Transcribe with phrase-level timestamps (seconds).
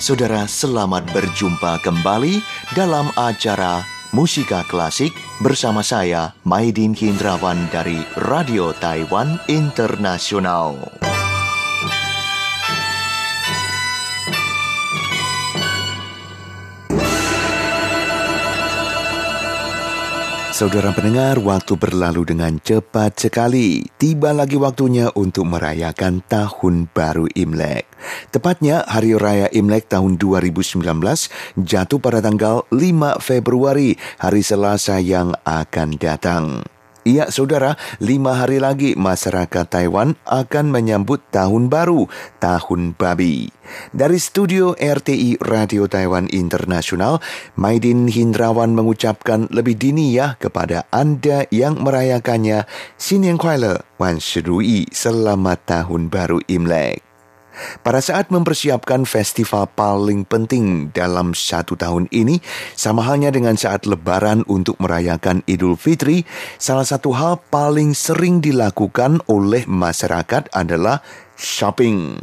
[0.00, 2.40] Saudara, selamat berjumpa kembali
[2.72, 3.84] dalam acara
[4.16, 5.12] Musika Klasik
[5.44, 10.80] bersama saya, Maidin Hindrawan dari Radio Taiwan Internasional.
[20.60, 23.80] Saudara pendengar, waktu berlalu dengan cepat sekali.
[23.96, 27.88] Tiba lagi waktunya untuk merayakan Tahun Baru Imlek.
[28.28, 30.84] Tepatnya Hari Raya Imlek tahun 2019
[31.64, 32.76] jatuh pada tanggal 5
[33.24, 36.68] Februari, hari Selasa yang akan datang.
[37.00, 42.04] Iya, saudara, lima hari lagi masyarakat Taiwan akan menyambut tahun baru,
[42.44, 43.48] tahun babi.
[43.88, 47.24] Dari studio RTI Radio Taiwan Internasional,
[47.56, 52.68] Maidin Hindrawan mengucapkan lebih dini ya kepada Anda yang merayakannya.
[53.00, 57.09] Sinian Kuala, Wan Shirui, selamat tahun baru Imlek.
[57.80, 62.40] Pada saat mempersiapkan festival paling penting dalam satu tahun ini,
[62.76, 66.24] sama halnya dengan saat lebaran untuk merayakan Idul Fitri,
[66.60, 71.00] salah satu hal paling sering dilakukan oleh masyarakat adalah
[71.36, 72.20] shopping.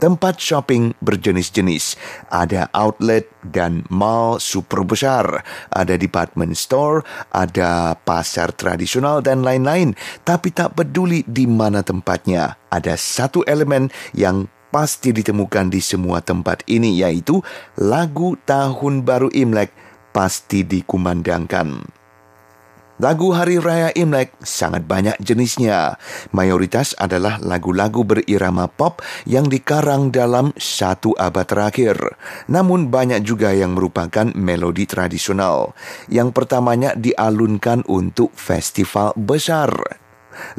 [0.00, 2.00] Tempat shopping berjenis-jenis.
[2.32, 5.44] Ada outlet dan mall super besar.
[5.68, 9.92] Ada department store, ada pasar tradisional dan lain-lain.
[10.24, 12.56] Tapi tak peduli di mana tempatnya.
[12.72, 17.42] Ada satu elemen yang pasti ditemukan di semua tempat ini yaitu
[17.76, 19.74] lagu Tahun Baru Imlek
[20.14, 22.00] pasti dikumandangkan.
[23.00, 25.96] Lagu Hari Raya Imlek sangat banyak jenisnya.
[26.36, 31.96] Mayoritas adalah lagu-lagu berirama pop yang dikarang dalam satu abad terakhir.
[32.52, 35.72] Namun banyak juga yang merupakan melodi tradisional.
[36.12, 39.72] Yang pertamanya dialunkan untuk festival besar.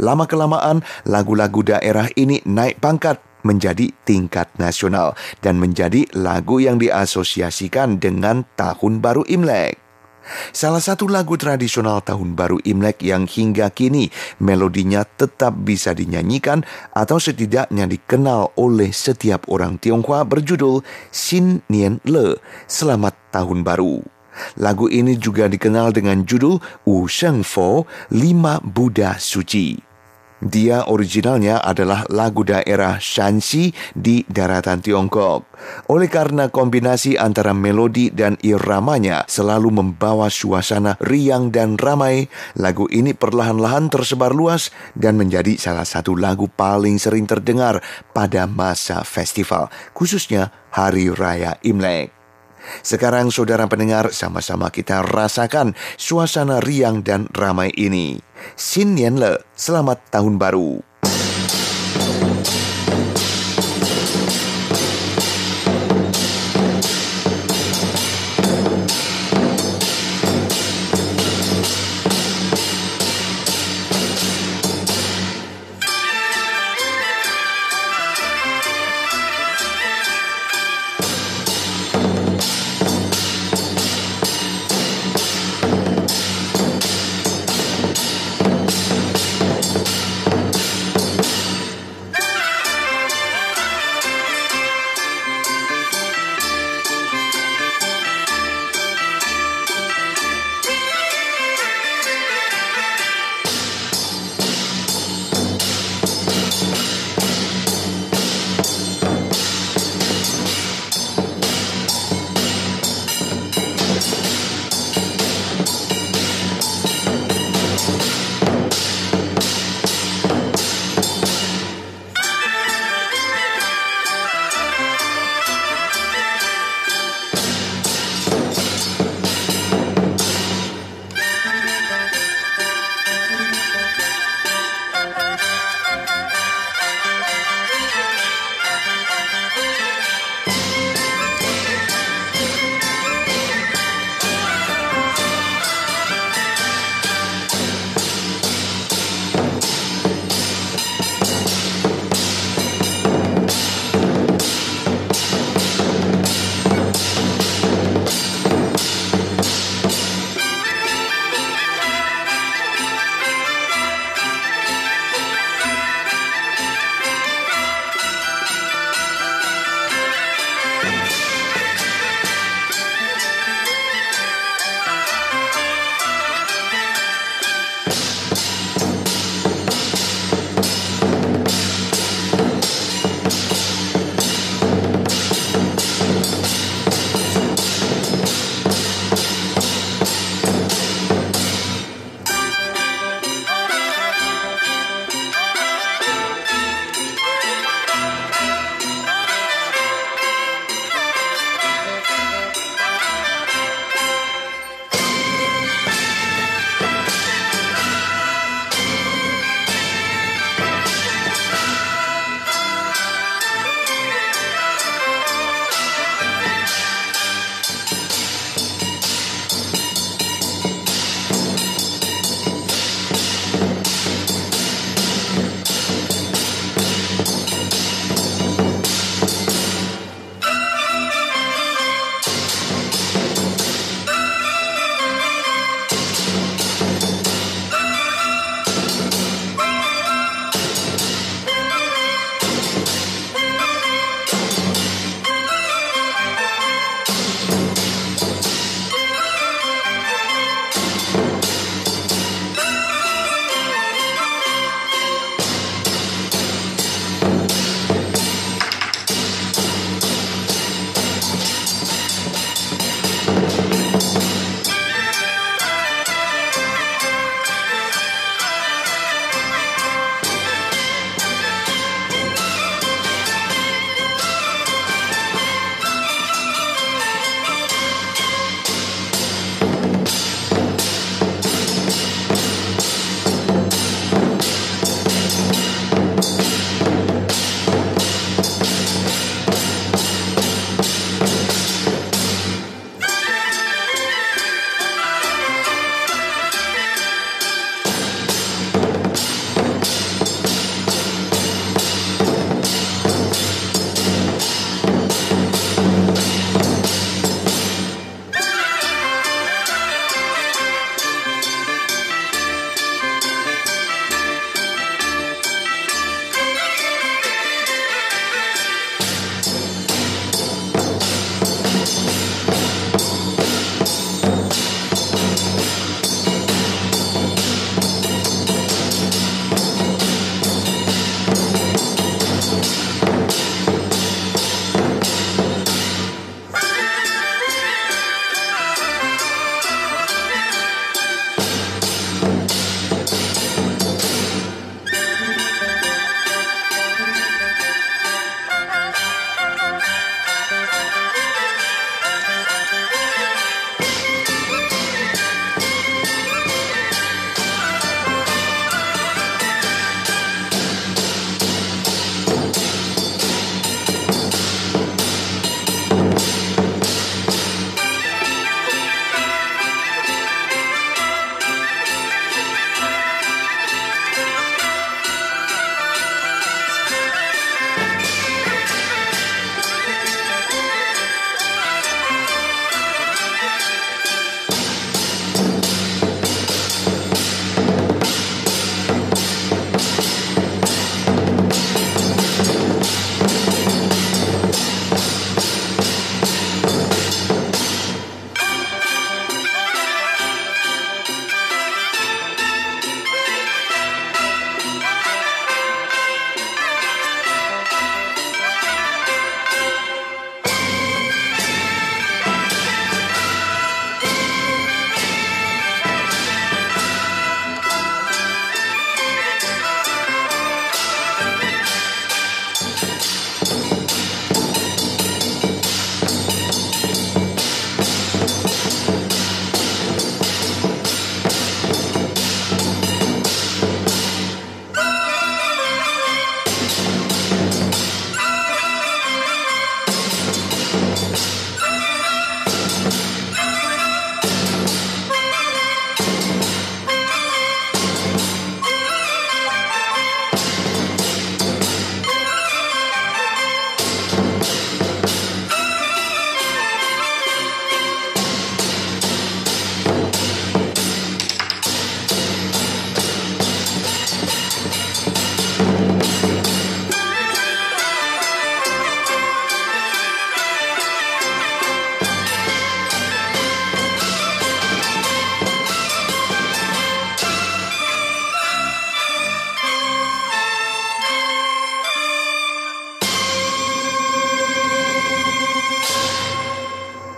[0.01, 8.45] Lama-kelamaan, lagu-lagu daerah ini naik pangkat menjadi tingkat nasional dan menjadi lagu yang diasosiasikan dengan
[8.57, 9.81] Tahun Baru Imlek.
[10.53, 16.61] Salah satu lagu tradisional Tahun Baru Imlek yang hingga kini melodinya tetap bisa dinyanyikan
[16.93, 22.37] atau setidaknya dikenal oleh setiap orang Tionghoa berjudul Xin Nian Le,
[22.69, 24.05] Selamat Tahun Baru.
[24.61, 29.90] Lagu ini juga dikenal dengan judul Wu Sheng Fo, Lima Buddha Suci.
[30.41, 35.45] Dia originalnya adalah lagu daerah Shanxi di daratan Tiongkok.
[35.93, 42.25] Oleh karena kombinasi antara melodi dan iramanya selalu membawa suasana riang dan ramai,
[42.57, 47.77] lagu ini perlahan-lahan tersebar luas dan menjadi salah satu lagu paling sering terdengar
[48.09, 52.20] pada masa festival, khususnya Hari Raya Imlek.
[52.81, 58.19] Sekarang saudara pendengar sama-sama kita rasakan suasana riang dan ramai ini.
[58.57, 60.90] Xin Nian Le, selamat tahun baru.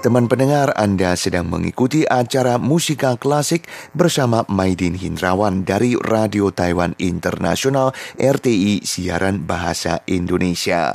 [0.03, 7.95] Teman pendengar, Anda sedang mengikuti acara Musika Klasik bersama Maidin Hindrawan dari Radio Taiwan Internasional
[8.19, 10.91] RTI Siaran Bahasa Indonesia.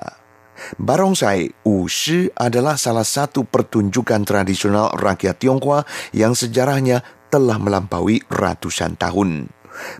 [0.76, 7.00] Barongsai Wushi adalah salah satu pertunjukan tradisional rakyat Tionghoa yang sejarahnya
[7.32, 9.48] telah melampaui ratusan tahun.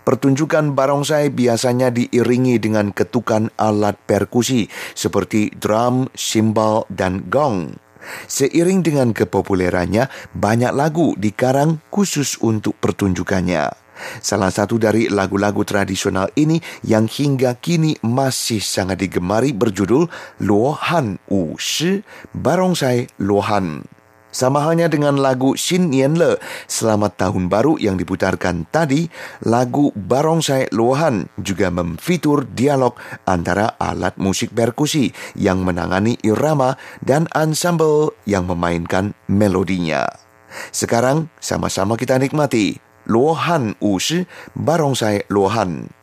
[0.05, 7.88] Pertunjukan barongsai biasanya diiringi dengan ketukan alat perkusi seperti drum, simbal, dan gong.
[8.27, 13.89] Seiring dengan kepopulerannya, banyak lagu dikarang khusus untuk pertunjukannya.
[14.23, 20.07] Salah satu dari lagu-lagu tradisional ini yang hingga kini masih sangat digemari berjudul
[20.47, 23.98] Luo Han Wu Shi, Barongsai Luo Han.
[24.29, 26.37] Sama halnya dengan lagu Xin Nian Le,
[26.69, 29.09] Selamat Tahun Baru yang diputarkan tadi,
[29.49, 32.93] lagu Barongsai Luohan juga memfitur dialog
[33.25, 40.05] antara alat musik perkusi yang menangani irama dan ensemble yang memainkan melodinya.
[40.77, 42.77] Sekarang sama-sama kita nikmati
[43.09, 45.98] Luohan Wushi Barongsai Luohan.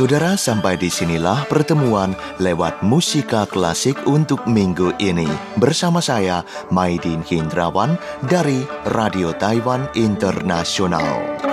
[0.00, 5.28] Saudara, sampai di sinilah pertemuan lewat musika klasik untuk minggu ini.
[5.60, 6.40] Bersama saya,
[6.72, 8.64] Maidin Hindrawan dari
[8.96, 11.49] Radio Taiwan Internasional.